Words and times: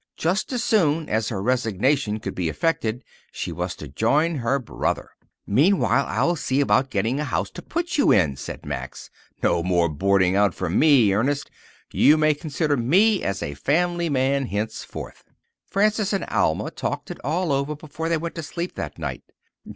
Just 0.17 0.51
as 0.51 0.63
soon 0.63 1.07
as 1.09 1.29
her 1.29 1.43
resignation 1.43 2.19
could 2.19 2.33
be 2.33 2.49
effected, 2.49 3.03
she 3.31 3.51
was 3.51 3.75
to 3.75 3.87
join 3.87 4.33
her 4.37 4.57
brother. 4.57 5.11
"Meanwhile, 5.45 6.05
I'll 6.07 6.35
see 6.35 6.59
about 6.59 6.89
getting 6.89 7.19
a 7.19 7.23
house 7.23 7.51
to 7.51 7.61
put 7.61 7.99
you 7.99 8.11
in," 8.11 8.35
said 8.35 8.65
Max. 8.65 9.11
"No 9.43 9.61
more 9.61 9.89
boarding 9.89 10.35
out 10.35 10.55
for 10.55 10.71
me, 10.71 11.13
Ernest. 11.13 11.51
You 11.93 12.17
may 12.17 12.33
consider 12.33 12.75
me 12.75 13.21
as 13.21 13.43
a 13.43 13.53
family 13.53 14.09
man 14.09 14.47
henceforth." 14.47 15.23
Frances 15.69 16.13
and 16.13 16.25
Alma 16.29 16.71
talked 16.71 17.11
it 17.11 17.19
all 17.23 17.51
over 17.51 17.75
before 17.75 18.09
they 18.09 18.17
went 18.17 18.33
to 18.33 18.41
sleep 18.41 18.73
that 18.73 18.97
night. 18.97 19.21